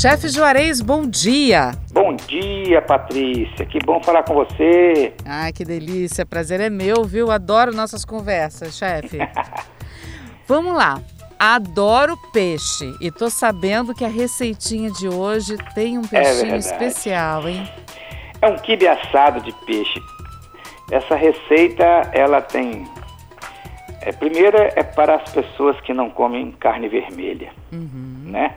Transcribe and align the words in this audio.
Chefe 0.00 0.28
Juarez, 0.28 0.80
bom 0.80 1.04
dia. 1.08 1.72
Bom 1.90 2.14
dia, 2.14 2.80
Patrícia. 2.80 3.66
Que 3.66 3.80
bom 3.84 4.00
falar 4.00 4.22
com 4.22 4.32
você. 4.32 5.12
Ai, 5.24 5.52
que 5.52 5.64
delícia. 5.64 6.24
Prazer 6.24 6.60
é 6.60 6.70
meu, 6.70 7.02
viu? 7.02 7.32
Adoro 7.32 7.74
nossas 7.74 8.04
conversas, 8.04 8.78
chefe. 8.78 9.18
Vamos 10.46 10.76
lá. 10.76 11.02
Adoro 11.36 12.16
peixe 12.32 12.94
e 13.00 13.10
tô 13.10 13.28
sabendo 13.28 13.92
que 13.92 14.04
a 14.04 14.08
receitinha 14.08 14.88
de 14.92 15.08
hoje 15.08 15.56
tem 15.74 15.98
um 15.98 16.02
peixinho 16.02 16.54
É 16.54 16.58
especial, 16.58 17.48
hein? 17.48 17.68
É 18.40 18.48
um 18.48 18.54
quibe 18.54 18.86
assado 18.86 19.40
de 19.40 19.50
peixe. 19.66 20.00
Essa 20.92 21.16
receita, 21.16 21.84
ela 22.12 22.40
tem... 22.40 22.86
É, 24.00 24.12
primeiro 24.12 24.58
é 24.58 24.84
para 24.84 25.16
as 25.16 25.28
pessoas 25.32 25.80
que 25.80 25.92
não 25.92 26.08
comem 26.08 26.52
carne 26.52 26.88
vermelha, 26.88 27.50
né? 27.72 28.54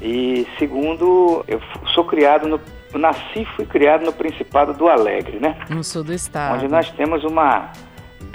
E 0.00 0.46
segundo, 0.58 1.44
eu 1.48 1.60
sou 1.94 2.04
criado 2.04 2.46
no... 2.48 2.60
eu 2.92 2.98
Nasci 2.98 3.40
e 3.40 3.44
fui 3.56 3.66
criado 3.66 4.04
no 4.04 4.12
Principado 4.12 4.74
do 4.74 4.88
Alegre, 4.88 5.38
né? 5.38 5.58
No 5.68 5.82
sul 5.82 6.04
do 6.04 6.12
estado. 6.12 6.56
onde 6.56 6.68
nós 6.68 6.90
temos 6.92 7.24
uma 7.24 7.72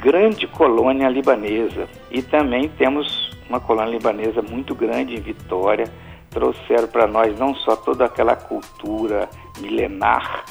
grande 0.02 0.48
colônia 0.48 1.08
libanesa 1.08 1.88
e 2.10 2.22
também 2.22 2.68
temos 2.70 3.32
uma 3.48 3.60
colônia 3.60 3.92
libanesa 3.92 4.42
muito 4.42 4.74
grande 4.74 5.16
em 5.16 5.22
Vitória. 5.22 5.86
Trouxeram 6.30 6.88
para 6.88 7.08
nós 7.08 7.38
não 7.38 7.54
só 7.54 7.76
toda 7.76 8.06
aquela 8.06 8.36
cultura 8.36 9.30
milenar 9.60 10.46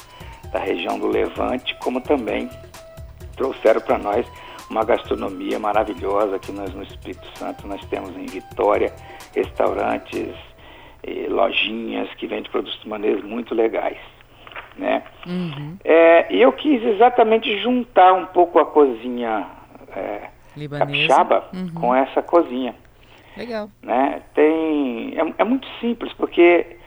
da 0.51 0.59
região 0.59 0.99
do 0.99 1.07
Levante, 1.07 1.75
como 1.79 1.99
também 2.01 2.49
trouxeram 3.35 3.81
para 3.81 3.97
nós 3.97 4.25
uma 4.69 4.85
gastronomia 4.85 5.59
maravilhosa 5.59 6.37
aqui 6.37 6.51
nós 6.51 6.73
no 6.73 6.83
Espírito 6.83 7.27
Santo. 7.37 7.67
Nós 7.67 7.83
temos 7.85 8.15
em 8.15 8.25
Vitória 8.25 8.93
restaurantes, 9.35 10.33
eh, 11.03 11.27
lojinhas 11.29 12.09
que 12.15 12.27
vendem 12.27 12.49
produtos 12.51 12.79
de 12.81 12.87
maneiras 12.89 13.23
muito 13.23 13.53
legais, 13.55 13.97
né? 14.77 15.03
Uhum. 15.27 15.77
É, 15.83 16.33
e 16.33 16.41
eu 16.41 16.51
quis 16.53 16.83
exatamente 16.83 17.57
juntar 17.59 18.13
um 18.13 18.25
pouco 18.27 18.59
a 18.59 18.65
cozinha 18.65 19.45
é, 19.95 20.21
Libanesa. 20.55 20.85
capixaba 20.85 21.43
Uhum. 21.53 21.69
com 21.73 21.95
essa 21.95 22.21
cozinha, 22.21 22.75
Legal. 23.37 23.69
né? 23.81 24.21
Tem, 24.33 25.13
é, 25.17 25.33
é 25.41 25.43
muito 25.43 25.67
simples, 25.79 26.11
porque 26.13 26.77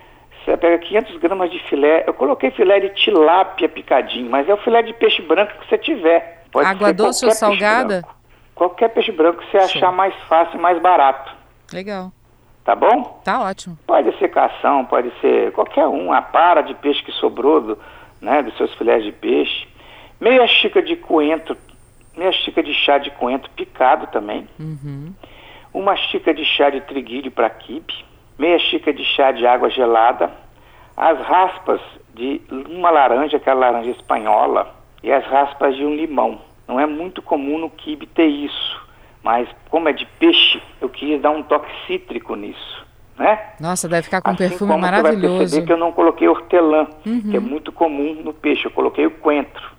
você 0.44 0.56
pega 0.56 0.78
500 0.78 1.16
gramas 1.18 1.50
de 1.50 1.58
filé, 1.68 2.04
eu 2.06 2.12
coloquei 2.14 2.50
filé 2.50 2.80
de 2.80 2.90
tilápia 2.90 3.68
picadinho, 3.68 4.28
mas 4.30 4.48
é 4.48 4.52
o 4.54 4.58
filé 4.58 4.82
de 4.82 4.92
peixe 4.94 5.22
branco 5.22 5.52
que 5.60 5.68
você 5.68 5.78
tiver. 5.78 6.44
Pode 6.52 6.68
Água 6.68 6.92
doce 6.92 7.24
ou 7.24 7.30
salgada? 7.32 8.00
branco. 8.02 8.14
Qualquer 8.54 8.88
peixe 8.90 9.10
branco 9.10 9.38
que 9.40 9.46
você 9.50 9.58
Show. 9.66 9.78
achar 9.78 9.92
mais 9.92 10.14
fácil, 10.28 10.60
mais 10.60 10.80
barato, 10.80 11.32
Legal. 11.72 12.12
Tá 12.64 12.74
bom? 12.74 13.20
Tá 13.24 13.42
ótimo. 13.42 13.78
Pode 13.86 14.16
ser 14.18 14.28
cação, 14.28 14.84
pode 14.84 15.12
ser 15.20 15.52
qualquer 15.52 15.86
um, 15.86 16.12
a 16.12 16.22
para 16.22 16.62
de 16.62 16.74
peixe 16.74 17.02
que 17.02 17.12
sobrou 17.12 17.60
do, 17.60 17.78
né, 18.20 18.42
dos 18.42 18.56
seus 18.56 18.72
filés 18.74 19.04
de 19.04 19.12
peixe. 19.12 19.68
Meia 20.20 20.46
xícara 20.46 20.84
de 20.84 20.96
coentro, 20.96 21.56
meia 22.16 22.32
xícara 22.32 22.66
de 22.66 22.74
chá 22.74 22.98
de 22.98 23.10
coentro 23.10 23.50
picado 23.50 24.06
também. 24.08 24.48
Uhum. 24.58 25.12
Uma 25.72 25.96
xícara 25.96 26.36
de 26.36 26.44
chá 26.44 26.70
de 26.70 26.80
triguilho 26.80 27.30
para 27.30 27.50
quibe. 27.50 28.04
Meia 28.38 28.58
xícara 28.58 28.96
de 28.96 29.04
chá 29.04 29.32
de 29.32 29.46
água 29.46 29.68
gelada. 29.68 30.32
As 30.96 31.18
raspas 31.20 31.80
de 32.14 32.40
uma 32.70 32.90
laranja, 32.90 33.36
aquela 33.36 33.60
laranja 33.60 33.90
espanhola. 33.90 34.72
E 35.02 35.12
as 35.12 35.24
raspas 35.26 35.76
de 35.76 35.84
um 35.84 35.94
limão. 35.94 36.40
Não 36.66 36.80
é 36.80 36.86
muito 36.86 37.20
comum 37.20 37.58
no 37.58 37.68
quibe 37.68 38.06
ter 38.06 38.26
isso. 38.26 38.83
Mas 39.24 39.48
como 39.70 39.88
é 39.88 39.92
de 39.92 40.04
peixe, 40.18 40.62
eu 40.82 40.88
quis 40.88 41.20
dar 41.20 41.30
um 41.30 41.42
toque 41.42 41.68
cítrico 41.86 42.36
nisso, 42.36 42.86
né? 43.18 43.40
Nossa, 43.58 43.88
deve 43.88 44.02
ficar 44.02 44.20
com 44.20 44.30
um 44.30 44.34
Assim 44.34 44.48
perfume 44.50 44.70
como 44.70 44.84
Você 44.84 44.90
vai 44.90 45.02
maravilhoso. 45.02 45.38
perceber 45.38 45.66
que 45.66 45.72
eu 45.72 45.76
não 45.78 45.92
coloquei 45.92 46.28
hortelã, 46.28 46.86
Uhum. 47.06 47.30
que 47.30 47.36
é 47.36 47.40
muito 47.40 47.72
comum 47.72 48.14
no 48.22 48.34
peixe. 48.34 48.66
Eu 48.66 48.70
coloquei 48.70 49.06
o 49.06 49.10
coentro. 49.10 49.72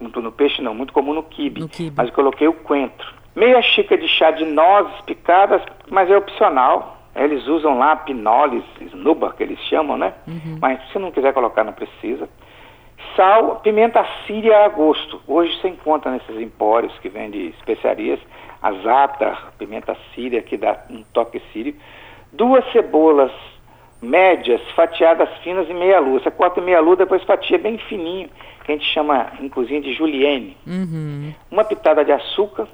Muito 0.00 0.20
no 0.20 0.32
peixe 0.32 0.60
não, 0.60 0.74
muito 0.74 0.92
comum 0.92 1.14
no 1.14 1.22
quibe. 1.22 1.60
No 1.60 1.68
quibe. 1.68 1.94
Mas 1.96 2.08
eu 2.08 2.14
coloquei 2.14 2.48
o 2.48 2.52
coentro. 2.52 3.14
Meia 3.36 3.62
xícara 3.62 4.00
de 4.00 4.08
chá 4.08 4.32
de 4.32 4.44
nozes 4.44 5.00
picadas, 5.02 5.62
mas 5.88 6.10
é 6.10 6.16
opcional. 6.16 6.96
Eles 7.14 7.46
usam 7.46 7.78
lá 7.78 7.94
pinoles, 7.96 8.64
snuba, 8.80 9.32
que 9.36 9.42
eles 9.44 9.58
chamam, 9.68 9.96
né? 9.96 10.14
Uhum. 10.26 10.58
Mas 10.60 10.80
se 10.90 10.98
não 10.98 11.10
quiser 11.12 11.32
colocar, 11.32 11.62
não 11.62 11.72
precisa. 11.72 12.28
Sal, 13.16 13.60
pimenta 13.60 14.06
síria 14.26 14.64
a 14.64 14.68
gosto. 14.68 15.20
Hoje 15.26 15.58
você 15.60 15.68
encontra 15.68 16.10
nesses 16.10 16.36
empórios 16.40 16.96
que 17.00 17.08
vendem 17.08 17.48
especiarias, 17.48 18.20
a 18.62 18.72
zata, 18.72 19.36
pimenta 19.58 19.96
síria, 20.14 20.42
que 20.42 20.56
dá 20.56 20.84
um 20.90 21.02
toque 21.12 21.40
sírio. 21.52 21.74
Duas 22.32 22.64
cebolas 22.72 23.32
médias, 24.00 24.60
fatiadas 24.74 25.28
finas 25.42 25.68
e 25.68 25.74
meia 25.74 26.00
lua. 26.00 26.20
Você 26.20 26.30
corta 26.30 26.60
meia 26.60 26.80
lua, 26.80 26.96
depois 26.96 27.22
fatia 27.24 27.58
bem 27.58 27.78
fininho, 27.78 28.28
que 28.64 28.72
a 28.72 28.74
gente 28.74 28.86
chama 28.86 29.30
cozinha 29.52 29.80
de 29.80 29.92
julienne. 29.92 30.56
Uhum. 30.66 31.34
Uma 31.50 31.64
pitada 31.64 32.04
de 32.04 32.12
açúcar, 32.12 32.66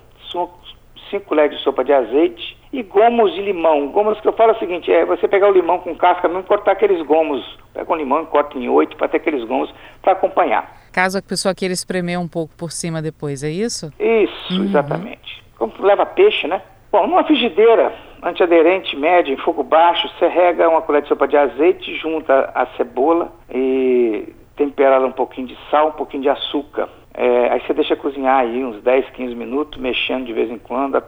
5 1.10 1.24
colheres 1.26 1.56
de 1.56 1.62
sopa 1.62 1.84
de 1.84 1.92
azeite 1.92 2.56
e 2.72 2.82
gomos 2.82 3.32
de 3.34 3.42
limão. 3.42 3.88
Gomos 3.88 4.20
que 4.20 4.28
eu 4.28 4.32
falo 4.32 4.52
é 4.52 4.54
o 4.56 4.58
seguinte, 4.58 4.92
é 4.92 5.04
você 5.04 5.26
pegar 5.26 5.48
o 5.48 5.52
limão 5.52 5.78
com 5.78 5.94
casca, 5.94 6.28
não 6.28 6.42
cortar 6.42 6.72
aqueles 6.72 7.00
gomos. 7.06 7.44
Pega 7.72 7.92
um 7.92 7.96
limão 7.96 8.22
e 8.22 8.26
corta 8.26 8.58
em 8.58 8.68
oito 8.68 8.96
para 8.96 9.08
ter 9.08 9.18
aqueles 9.18 9.44
gomos 9.44 9.72
para 10.02 10.12
acompanhar. 10.12 10.76
Caso 10.92 11.18
a 11.18 11.22
pessoa 11.22 11.54
queira 11.54 11.74
espremer 11.74 12.20
um 12.20 12.28
pouco 12.28 12.54
por 12.56 12.70
cima 12.70 13.02
depois, 13.02 13.42
é 13.42 13.50
isso? 13.50 13.92
Isso, 13.98 14.62
exatamente. 14.62 15.42
Como 15.58 15.72
leva 15.80 16.06
peixe, 16.06 16.46
né? 16.46 16.62
Bom, 16.90 17.06
numa 17.06 17.24
frigideira 17.24 17.92
antiaderente 18.22 18.96
média 18.96 19.32
em 19.32 19.36
fogo 19.36 19.62
baixo, 19.62 20.08
você 20.08 20.26
rega 20.26 20.68
uma 20.68 20.82
colher 20.82 21.02
de 21.02 21.08
sopa 21.08 21.28
de 21.28 21.36
azeite, 21.36 21.94
junta 21.96 22.50
a 22.54 22.66
cebola 22.76 23.32
e 23.50 24.32
tempera 24.56 25.04
um 25.04 25.12
pouquinho 25.12 25.48
de 25.48 25.58
sal, 25.70 25.88
um 25.88 25.92
pouquinho 25.92 26.22
de 26.22 26.28
açúcar. 26.28 26.88
É, 27.16 27.48
aí 27.50 27.60
você 27.60 27.72
deixa 27.72 27.96
cozinhar 27.96 28.40
aí 28.40 28.62
uns 28.62 28.82
10, 28.82 29.08
15 29.10 29.34
minutos, 29.34 29.80
mexendo 29.80 30.26
de 30.26 30.32
vez 30.34 30.50
em 30.50 30.58
quando, 30.58 30.96
a 30.96 31.02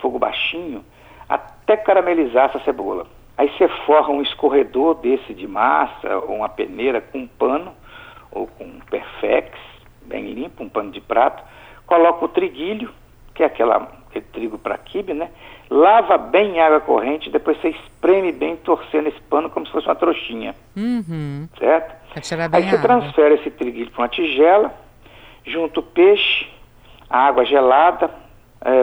fogo 0.00 0.18
baixinho, 0.18 0.82
até 1.28 1.76
caramelizar 1.76 2.46
essa 2.46 2.64
cebola. 2.64 3.06
Aí 3.36 3.50
você 3.56 3.68
forra 3.86 4.10
um 4.10 4.22
escorredor 4.22 4.94
desse 4.94 5.34
de 5.34 5.46
massa, 5.46 6.16
ou 6.26 6.36
uma 6.36 6.48
peneira 6.48 7.00
com 7.00 7.18
um 7.18 7.26
pano, 7.26 7.72
ou 8.32 8.46
com 8.46 8.64
um 8.64 8.80
perfex, 8.90 9.50
bem 10.06 10.32
limpo, 10.32 10.62
um 10.62 10.68
pano 10.68 10.90
de 10.90 11.00
prato, 11.00 11.42
coloca 11.86 12.24
o 12.24 12.28
triguilho, 12.28 12.90
que 13.34 13.42
é 13.42 13.46
aquela, 13.46 13.88
aquele 14.08 14.24
trigo 14.32 14.58
para 14.58 14.78
quibe, 14.78 15.12
né? 15.12 15.30
Lava 15.68 16.16
bem 16.18 16.56
em 16.56 16.60
água 16.60 16.80
corrente, 16.80 17.30
depois 17.30 17.60
você 17.60 17.68
espreme 17.68 18.32
bem, 18.32 18.56
torcendo 18.56 19.08
esse 19.08 19.20
pano 19.22 19.50
como 19.50 19.66
se 19.66 19.72
fosse 19.72 19.86
uma 19.86 19.94
trouxinha, 19.94 20.54
Uhum. 20.76 21.46
certo? 21.58 21.94
Aí 22.56 22.62
você 22.62 22.76
água. 22.76 22.78
transfere 22.80 23.34
esse 23.36 23.50
triguilho 23.50 23.90
para 23.90 24.02
uma 24.02 24.08
tigela, 24.08 24.74
junta 25.44 25.80
o 25.80 25.82
peixe, 25.82 26.46
a 27.08 27.26
água 27.26 27.44
gelada, 27.44 28.10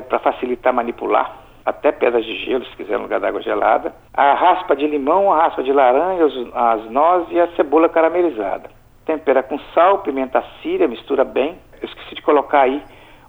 para 0.09 0.19
facilitar 0.19 0.73
manipular, 0.73 1.37
até 1.63 1.91
pedras 1.91 2.25
de 2.25 2.35
gelo, 2.45 2.65
se 2.65 2.75
quiser, 2.75 2.97
no 2.97 3.03
lugar 3.03 3.19
da 3.19 3.27
água 3.27 3.41
gelada, 3.41 3.93
a 4.13 4.33
raspa 4.33 4.75
de 4.75 4.87
limão, 4.87 5.31
a 5.31 5.43
raspa 5.43 5.61
de 5.61 5.71
laranja, 5.71 6.25
as 6.55 6.89
nozes 6.89 7.31
e 7.31 7.39
a 7.39 7.47
cebola 7.55 7.89
caramelizada. 7.89 8.69
Tempera 9.05 9.43
com 9.43 9.59
sal, 9.73 9.99
pimenta 9.99 10.43
síria, 10.61 10.87
mistura 10.87 11.23
bem. 11.23 11.57
Eu 11.81 11.87
esqueci 11.87 12.15
de 12.15 12.21
colocar 12.21 12.61
aí 12.61 12.81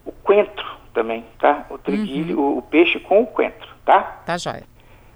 o 0.04 0.12
coentro 0.12 0.66
também, 0.94 1.24
tá? 1.38 1.66
O 1.70 1.78
triguilho, 1.78 2.40
o, 2.40 2.58
o 2.58 2.62
peixe 2.62 2.98
com 2.98 3.22
o 3.22 3.26
coentro, 3.26 3.68
tá? 3.84 4.20
Tá 4.24 4.38
jóia. 4.38 4.64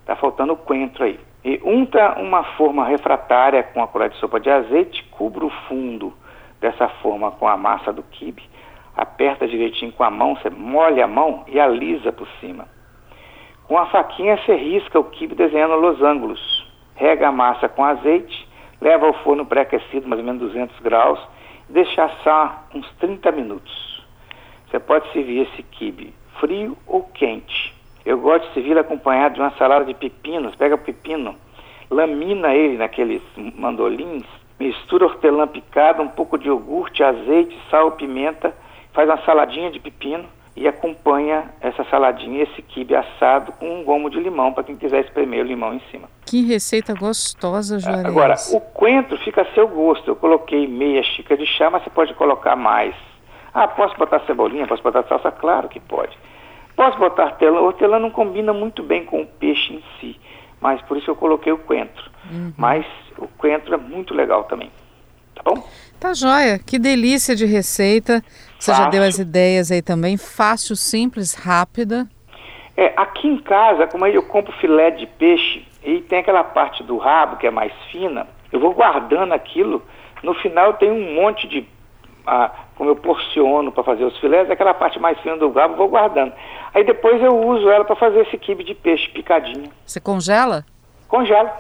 Tá 0.04 0.14
faltando 0.16 0.52
o 0.52 0.56
coentro 0.56 1.04
aí. 1.04 1.18
E 1.44 1.60
unta 1.64 2.20
uma 2.20 2.44
forma 2.56 2.84
refratária 2.84 3.62
com 3.62 3.82
a 3.82 3.88
colher 3.88 4.10
de 4.10 4.16
sopa 4.18 4.38
de 4.38 4.50
azeite, 4.50 5.02
cubra 5.04 5.44
o 5.44 5.50
fundo 5.68 6.12
dessa 6.62 6.88
forma 6.88 7.32
com 7.32 7.46
a 7.46 7.56
massa 7.56 7.92
do 7.92 8.02
quibe, 8.04 8.42
aperta 8.96 9.46
direitinho 9.46 9.92
com 9.92 10.04
a 10.04 10.10
mão, 10.10 10.36
você 10.36 10.48
molha 10.48 11.04
a 11.04 11.08
mão 11.08 11.44
e 11.48 11.60
alisa 11.60 12.12
por 12.12 12.28
cima. 12.40 12.66
Com 13.66 13.76
a 13.76 13.86
faquinha 13.86 14.38
você 14.38 14.54
risca 14.54 14.98
o 14.98 15.04
quibe 15.04 15.34
desenhando 15.34 15.74
losângulos. 15.74 16.40
Rega 16.94 17.28
a 17.28 17.32
massa 17.32 17.68
com 17.68 17.84
azeite, 17.84 18.48
leva 18.80 19.06
ao 19.06 19.14
forno 19.24 19.44
pré-aquecido, 19.44 20.08
mais 20.08 20.20
ou 20.20 20.26
menos 20.26 20.40
200 20.40 20.78
graus, 20.80 21.18
e 21.68 21.72
deixa 21.72 22.04
assar 22.04 22.66
uns 22.74 22.88
30 23.00 23.32
minutos. 23.32 24.06
Você 24.70 24.78
pode 24.78 25.10
servir 25.12 25.42
esse 25.42 25.62
quibe 25.64 26.14
frio 26.38 26.76
ou 26.86 27.02
quente. 27.02 27.74
Eu 28.04 28.18
gosto 28.18 28.46
de 28.48 28.54
servir 28.54 28.76
acompanhado 28.76 29.34
de 29.34 29.40
uma 29.40 29.52
salada 29.52 29.84
de 29.84 29.94
pepinos. 29.94 30.56
Pega 30.56 30.74
o 30.74 30.78
pepino, 30.78 31.36
lamina 31.90 32.54
ele 32.54 32.76
naqueles 32.76 33.22
mandolins, 33.36 34.24
mistura 34.58 35.06
hortelã 35.06 35.46
picada, 35.46 36.02
um 36.02 36.08
pouco 36.08 36.38
de 36.38 36.48
iogurte, 36.48 37.02
azeite, 37.02 37.58
sal, 37.70 37.92
pimenta, 37.92 38.54
faz 38.92 39.08
uma 39.08 39.22
saladinha 39.24 39.70
de 39.70 39.80
pepino, 39.80 40.28
e 40.54 40.68
acompanha 40.68 41.50
essa 41.60 41.82
saladinha, 41.84 42.42
esse 42.42 42.60
quibe 42.60 42.94
assado 42.94 43.52
com 43.52 43.80
um 43.80 43.84
gomo 43.84 44.10
de 44.10 44.20
limão 44.20 44.52
para 44.52 44.64
quem 44.64 44.76
quiser 44.76 45.00
espremer 45.00 45.44
o 45.44 45.48
limão 45.48 45.74
em 45.74 45.80
cima. 45.90 46.08
Que 46.26 46.42
receita 46.42 46.94
gostosa, 46.94 47.78
Juarez. 47.78 48.04
Agora, 48.04 48.34
o 48.52 48.60
coentro 48.60 49.16
fica 49.18 49.42
a 49.42 49.54
seu 49.54 49.66
gosto. 49.66 50.10
Eu 50.10 50.16
coloquei 50.16 50.66
meia 50.66 51.02
xícara 51.02 51.40
de 51.40 51.46
chá, 51.46 51.70
mas 51.70 51.82
você 51.82 51.90
pode 51.90 52.12
colocar 52.14 52.54
mais. 52.54 52.94
Ah, 53.54 53.66
posso 53.66 53.96
botar 53.96 54.20
cebolinha, 54.20 54.66
posso 54.66 54.82
botar 54.82 55.02
salsa? 55.04 55.30
Claro 55.30 55.68
que 55.68 55.80
pode. 55.80 56.16
Posso 56.76 56.98
botar 56.98 57.24
hortelã? 57.24 57.60
Hortelã 57.60 57.98
não 57.98 58.10
combina 58.10 58.52
muito 58.52 58.82
bem 58.82 59.04
com 59.04 59.22
o 59.22 59.26
peixe 59.26 59.74
em 59.74 59.82
si, 59.98 60.20
mas 60.60 60.80
por 60.82 60.96
isso 60.96 61.10
eu 61.10 61.16
coloquei 61.16 61.52
o 61.52 61.58
coentro. 61.58 62.10
Uhum. 62.32 62.52
Mas 62.56 62.86
o 63.18 63.28
coentro 63.28 63.74
é 63.74 63.76
muito 63.76 64.14
legal 64.14 64.44
também. 64.44 64.70
Tá 65.34 65.42
bom? 65.44 65.66
Tá 66.00 66.14
joia. 66.14 66.58
Que 66.58 66.78
delícia 66.78 67.36
de 67.36 67.44
receita. 67.46 68.24
Você 68.58 68.70
Fácil. 68.70 68.84
já 68.84 68.90
deu 68.90 69.02
as 69.02 69.18
ideias 69.18 69.70
aí 69.70 69.82
também. 69.82 70.16
Fácil, 70.16 70.74
simples, 70.74 71.34
rápida. 71.34 72.08
É, 72.76 72.92
aqui 72.96 73.28
em 73.28 73.38
casa, 73.38 73.86
como 73.86 74.06
eu 74.06 74.22
compro 74.22 74.52
filé 74.54 74.90
de 74.90 75.06
peixe 75.06 75.66
e 75.84 76.00
tem 76.00 76.20
aquela 76.20 76.42
parte 76.42 76.82
do 76.82 76.96
rabo 76.96 77.36
que 77.36 77.46
é 77.46 77.50
mais 77.50 77.72
fina, 77.90 78.26
eu 78.50 78.58
vou 78.58 78.72
guardando 78.72 79.32
aquilo. 79.32 79.82
No 80.22 80.34
final 80.34 80.68
eu 80.68 80.72
tenho 80.74 80.94
um 80.94 81.14
monte 81.14 81.46
de 81.46 81.66
a, 82.26 82.50
como 82.76 82.90
eu 82.90 82.96
porciono 82.96 83.72
para 83.72 83.82
fazer 83.82 84.04
os 84.04 84.16
filés, 84.18 84.50
aquela 84.50 84.72
parte 84.72 84.98
mais 84.98 85.18
fina 85.20 85.36
do 85.36 85.50
rabo 85.50 85.76
vou 85.76 85.88
guardando. 85.88 86.32
Aí 86.72 86.84
depois 86.84 87.20
eu 87.22 87.36
uso 87.46 87.68
ela 87.68 87.84
para 87.84 87.96
fazer 87.96 88.20
esse 88.20 88.38
quibe 88.38 88.64
de 88.64 88.74
peixe 88.74 89.08
picadinho. 89.10 89.70
Você 89.84 90.00
congela? 90.00 90.64
Congelo. 91.08 91.50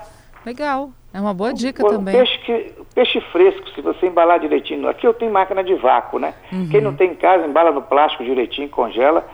Legal. 0.44 0.90
É 1.14 1.20
uma 1.20 1.34
boa 1.34 1.52
dica 1.52 1.84
o, 1.84 1.90
também. 1.90 2.14
Peixe, 2.14 2.38
que, 2.38 2.72
peixe 2.94 3.20
fresco, 3.32 3.68
se 3.70 3.80
você 3.82 4.06
embalar 4.06 4.40
direitinho. 4.40 4.88
Aqui 4.88 5.06
eu 5.06 5.12
tenho 5.12 5.32
máquina 5.32 5.62
de 5.62 5.74
vácuo, 5.74 6.18
né? 6.18 6.34
Uhum. 6.50 6.68
Quem 6.70 6.80
não 6.80 6.94
tem 6.94 7.10
em 7.10 7.14
casa, 7.14 7.46
embala 7.46 7.70
no 7.70 7.82
plástico 7.82 8.24
direitinho, 8.24 8.68
congela. 8.68 9.26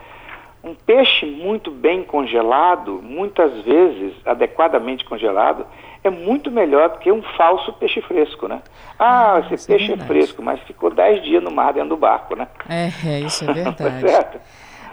Um 0.61 0.75
peixe 0.75 1.25
muito 1.25 1.71
bem 1.71 2.03
congelado, 2.03 3.01
muitas 3.01 3.61
vezes 3.61 4.13
adequadamente 4.25 5.05
congelado, 5.05 5.65
é 6.03 6.09
muito 6.09 6.51
melhor 6.51 6.89
do 6.89 6.99
que 6.99 7.09
um 7.09 7.21
falso 7.37 7.71
peixe 7.73 8.01
fresco, 8.01 8.47
né? 8.47 8.61
Ah, 8.97 9.35
ah 9.35 9.53
esse 9.53 9.71
é 9.71 9.77
peixe 9.77 9.93
é, 9.93 9.95
é, 9.95 9.97
fresco, 9.99 10.43
mas 10.43 10.59
ficou 10.61 10.93
10 10.93 11.23
dias 11.23 11.41
no 11.41 11.49
mar 11.49 11.73
dentro 11.73 11.89
do 11.89 11.97
barco, 11.97 12.35
né? 12.35 12.47
É, 12.67 12.91
é 13.05 13.19
isso 13.21 13.49
é 13.49 13.53
verdade. 13.53 14.01
certo? 14.01 14.39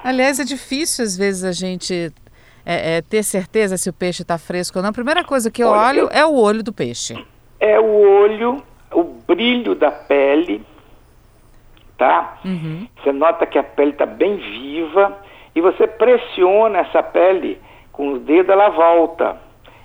Aliás, 0.05 0.39
é 0.39 0.45
difícil 0.45 1.05
às 1.05 1.17
vezes 1.17 1.43
a 1.43 1.51
gente 1.51 2.13
é, 2.67 2.97
é, 2.97 3.03
ter 3.03 3.23
certeza 3.23 3.77
se 3.77 3.89
o 3.89 3.93
peixe 3.93 4.23
está 4.23 4.37
fresco 4.37 4.79
ou 4.79 4.83
não. 4.83 4.91
A 4.91 4.93
primeira 4.93 5.23
coisa 5.23 5.51
que 5.53 5.63
eu 5.63 5.69
Olha, 5.69 6.03
olho 6.03 6.09
é 6.13 6.27
o 6.27 6.35
olho 6.35 6.65
do 6.65 6.73
peixe. 6.73 7.17
É 7.61 7.79
o 7.79 7.87
olho, 7.87 8.61
o 8.93 9.05
brilho 9.05 9.77
da 9.77 9.93
pele, 9.93 10.61
tá? 11.97 12.39
Uhum. 12.45 12.89
Você 12.97 13.13
nota 13.13 13.47
que 13.47 13.57
a 13.57 13.63
pele 13.63 13.93
está 13.93 14.05
bem 14.05 14.37
viva 14.37 15.17
e 15.55 15.61
você 15.61 15.87
pressiona 15.87 16.81
essa 16.81 17.03
pele 17.05 17.61
com 17.93 18.15
o 18.15 18.19
dedo, 18.19 18.51
ela 18.51 18.69
volta. 18.71 19.37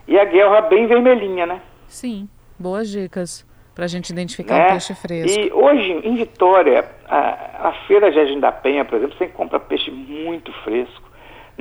E 0.07 0.19
a 0.19 0.25
guerra 0.25 0.62
bem 0.62 0.88
vermelhinha, 0.88 1.45
né? 1.45 1.62
Sim, 1.88 2.28
boas 2.57 2.89
dicas 2.89 3.45
para 3.75 3.86
a 3.86 3.88
gente 3.88 4.10
identificar 4.10 4.57
né? 4.57 4.66
um 4.66 4.69
peixe 4.72 4.95
fresco. 4.95 5.39
E 5.39 5.51
hoje, 5.54 6.01
em 6.04 6.16
Vitória, 6.16 6.83
a, 7.07 7.69
a 7.69 7.74
feira 7.88 8.12
Jardim 8.12 8.39
da 8.39 8.51
Penha, 8.51 8.83
por 8.83 8.98
exemplo, 8.98 9.16
você 9.18 9.28
compra 9.28 9.60
peixe 9.60 9.92
muito 9.92 10.51
fresco. 10.63 11.10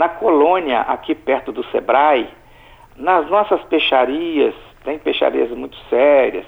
Na 0.01 0.09
colônia, 0.09 0.81
aqui 0.81 1.15
perto 1.15 1.53
do 1.53 1.63
Sebrae, 1.65 2.27
nas 2.97 3.29
nossas 3.29 3.61
peixarias, 3.65 4.55
tem 4.83 4.99
peixarias 4.99 5.51
muito 5.51 5.77
sérias, 5.91 6.47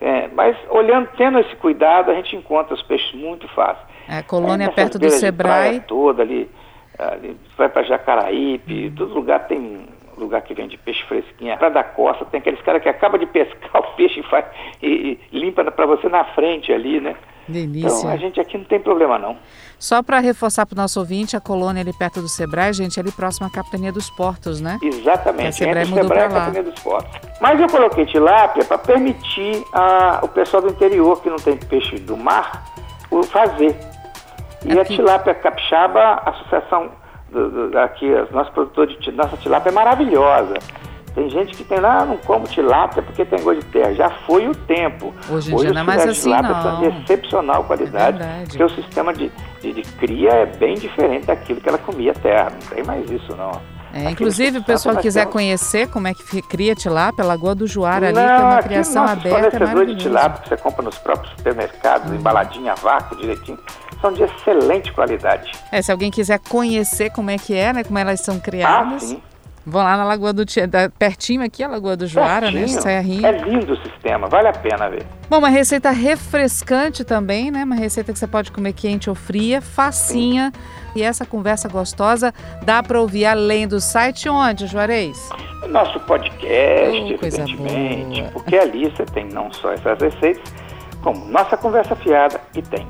é, 0.00 0.28
mas 0.28 0.56
olhando, 0.70 1.06
tendo 1.14 1.38
esse 1.38 1.54
cuidado, 1.56 2.10
a 2.10 2.14
gente 2.14 2.34
encontra 2.34 2.72
os 2.72 2.82
peixes 2.84 3.12
muito 3.12 3.46
fácil. 3.48 3.84
É, 4.08 4.16
a 4.16 4.22
colônia 4.22 4.64
é, 4.64 4.70
perto 4.70 4.98
do 4.98 5.10
Sebrae. 5.10 5.80
toda 5.80 6.22
ali, 6.22 6.50
ali 6.98 7.36
vai 7.58 7.68
para 7.68 7.82
Jacaraípe, 7.82 8.86
uhum. 8.86 8.94
todo 8.94 9.12
lugar 9.12 9.46
tem 9.46 9.84
lugar 10.16 10.40
que 10.40 10.54
vende 10.54 10.78
peixe 10.78 11.04
fresquinho. 11.04 11.54
Para 11.58 11.68
da 11.68 11.84
costa 11.84 12.24
tem 12.24 12.40
aqueles 12.40 12.62
caras 12.62 12.82
que 12.82 12.88
acaba 12.88 13.18
de 13.18 13.26
pescar 13.28 13.78
o 13.78 13.94
peixe 13.94 14.20
e, 14.20 14.22
faz, 14.22 14.46
e, 14.82 15.20
e 15.30 15.38
limpa 15.38 15.70
para 15.70 15.84
você 15.84 16.08
na 16.08 16.24
frente 16.24 16.72
ali, 16.72 16.98
né? 16.98 17.14
Delícia. 17.48 17.88
Então 17.88 18.10
a 18.10 18.16
gente 18.16 18.40
aqui 18.40 18.58
não 18.58 18.64
tem 18.64 18.80
problema 18.80 19.18
não. 19.18 19.36
Só 19.78 20.02
para 20.02 20.18
reforçar 20.20 20.66
para 20.66 20.74
o 20.74 20.76
nosso 20.76 20.98
ouvinte, 20.98 21.36
a 21.36 21.40
colônia 21.40 21.82
ali 21.82 21.92
perto 21.92 22.20
do 22.20 22.28
Sebrae, 22.28 22.72
gente, 22.72 22.98
ali 22.98 23.12
próximo 23.12 23.46
à 23.46 23.50
Capitania 23.50 23.92
dos 23.92 24.08
Portos, 24.10 24.60
né? 24.60 24.78
Exatamente, 24.82 25.48
a 25.48 25.52
Sebrae 25.52 25.82
entre 25.82 26.02
Sebrae 26.02 26.18
e 26.18 26.24
a 26.24 26.28
Capitania 26.28 26.62
dos 26.62 26.80
Portos. 26.80 27.20
Mas 27.40 27.60
eu 27.60 27.68
coloquei 27.68 28.06
tilápia 28.06 28.64
para 28.64 28.78
permitir 28.78 29.62
a, 29.72 30.20
o 30.22 30.28
pessoal 30.28 30.62
do 30.62 30.70
interior 30.70 31.20
que 31.22 31.28
não 31.28 31.36
tem 31.36 31.56
peixe 31.56 31.98
do 31.98 32.16
mar 32.16 32.64
o 33.10 33.22
fazer. 33.22 33.76
E 34.64 34.72
aqui. 34.72 34.80
a 34.80 34.84
tilápia 34.84 35.34
capixaba, 35.34 36.00
a 36.00 36.30
associação 36.30 36.90
do, 37.30 37.70
do, 37.70 37.78
aqui, 37.78 38.08
nosso 38.30 38.50
produtor 38.52 38.86
de 38.86 39.12
nossa 39.12 39.36
tilápia 39.36 39.70
é 39.70 39.72
maravilhosa. 39.72 40.54
Tem 41.16 41.30
gente 41.30 41.56
que 41.56 41.64
tem 41.64 41.80
lá, 41.80 42.02
ah, 42.02 42.04
não 42.04 42.18
como 42.18 42.46
tilápia 42.46 43.02
porque 43.02 43.24
tem 43.24 43.42
gosto 43.42 43.60
de 43.60 43.66
terra. 43.68 43.94
Já 43.94 44.10
foi 44.26 44.46
o 44.48 44.54
tempo. 44.54 45.14
Hoje 45.30 45.50
em 45.50 45.56
dia 45.56 45.72
não 45.72 45.80
é 45.80 45.82
mais 45.82 46.06
assim, 46.06 46.28
não. 46.28 46.62
são 46.62 46.80
de 46.80 46.86
excepcional 46.88 47.64
qualidade, 47.64 48.22
é 48.22 48.44
porque 48.46 48.62
o 48.62 48.68
sistema 48.68 49.14
de, 49.14 49.32
de, 49.62 49.72
de, 49.72 49.82
cria 49.92 50.30
é 50.30 50.44
bem 50.44 50.74
diferente 50.74 51.24
daquilo 51.24 51.58
que 51.58 51.70
ela 51.70 51.78
comia 51.78 52.12
terra. 52.12 52.50
Não 52.50 52.68
tem 52.68 52.84
mais 52.84 53.10
isso, 53.10 53.34
não. 53.34 53.50
É, 53.94 54.10
inclusive, 54.10 54.58
o 54.58 54.62
pessoal 54.62 54.96
quiser 54.98 55.20
temos... 55.20 55.32
conhecer 55.32 55.88
como 55.88 56.06
é 56.06 56.12
que 56.12 56.42
cria 56.42 56.74
tilápia, 56.74 57.24
Lagoa 57.24 57.54
do 57.54 57.66
Juara 57.66 58.08
ali, 58.08 58.14
não, 58.14 58.26
tem 58.26 58.44
uma 58.44 58.62
criação 58.62 59.04
aberta, 59.04 59.56
é 59.56 59.84
de 59.86 59.96
tilápia 59.96 60.42
que 60.42 60.48
você 60.50 60.56
compra 60.58 60.82
nos 60.82 60.98
próprios 60.98 61.32
supermercados, 61.34 62.10
uhum. 62.10 62.16
embaladinha 62.16 62.72
a 62.72 62.74
vácuo, 62.74 63.16
direitinho, 63.16 63.58
são 64.02 64.12
de 64.12 64.22
excelente 64.22 64.92
qualidade. 64.92 65.50
É, 65.72 65.80
se 65.80 65.90
alguém 65.90 66.10
quiser 66.10 66.38
conhecer 66.40 67.08
como 67.08 67.30
é 67.30 67.38
que 67.38 67.54
é, 67.54 67.72
né, 67.72 67.84
como 67.84 67.98
elas 67.98 68.20
são 68.20 68.38
criadas... 68.38 69.02
Ah, 69.02 69.06
sim. 69.06 69.22
Vão 69.66 69.82
lá 69.82 69.96
na 69.96 70.04
Lagoa 70.04 70.32
do 70.32 70.46
Tia, 70.46 70.70
pertinho 70.96 71.42
aqui, 71.42 71.64
a 71.64 71.66
Lagoa 71.66 71.96
do 71.96 72.06
Juara, 72.06 72.52
né? 72.52 72.60
pertinho. 72.60 72.76
né? 72.76 72.82
Serrinha. 72.82 73.28
É 73.28 73.32
lindo 73.32 73.72
o 73.72 73.76
sistema, 73.82 74.28
vale 74.28 74.46
a 74.46 74.52
pena 74.52 74.88
ver. 74.88 75.04
Bom, 75.28 75.38
uma 75.38 75.48
receita 75.48 75.90
refrescante 75.90 77.02
também, 77.02 77.50
né? 77.50 77.64
Uma 77.64 77.74
receita 77.74 78.12
que 78.12 78.18
você 78.18 78.28
pode 78.28 78.52
comer 78.52 78.74
quente 78.74 79.10
ou 79.10 79.16
fria, 79.16 79.60
facinha. 79.60 80.52
Sim. 80.54 81.00
E 81.00 81.02
essa 81.02 81.26
conversa 81.26 81.68
gostosa 81.68 82.32
dá 82.62 82.80
para 82.80 83.00
ouvir 83.00 83.26
além 83.26 83.66
do 83.66 83.80
site 83.80 84.28
onde, 84.28 84.68
Juarez? 84.68 85.28
Nosso 85.68 85.98
podcast, 86.00 87.00
oh, 87.02 87.24
evidentemente. 87.24 88.24
Porque 88.32 88.56
ali 88.56 88.88
você 88.88 89.04
tem 89.06 89.26
não 89.26 89.52
só 89.52 89.72
essas 89.72 90.00
receitas, 90.00 90.44
como 91.02 91.26
nossa 91.26 91.56
conversa 91.56 91.96
fiada 91.96 92.40
e 92.54 92.62
tem 92.62 92.86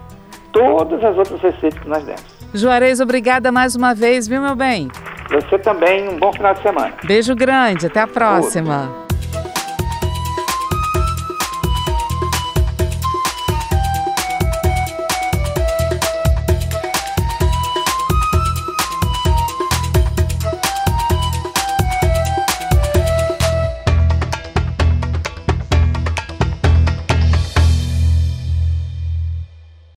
todas 0.52 1.02
as 1.02 1.16
outras 1.16 1.40
receitas 1.40 1.80
que 1.80 1.88
nós 1.88 2.04
demos. 2.04 2.22
Juarez, 2.52 3.00
obrigada 3.00 3.50
mais 3.50 3.74
uma 3.74 3.94
vez, 3.94 4.28
viu, 4.28 4.42
meu 4.42 4.54
bem? 4.54 4.88
Você 5.30 5.58
também, 5.58 6.08
um 6.08 6.18
bom 6.18 6.32
final 6.32 6.54
de 6.54 6.62
semana. 6.62 6.92
Beijo 7.04 7.34
grande, 7.34 7.86
até 7.86 8.00
a 8.00 8.06
próxima. 8.06 9.05